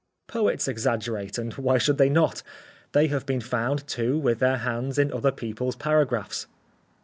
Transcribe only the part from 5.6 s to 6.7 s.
paragraphs.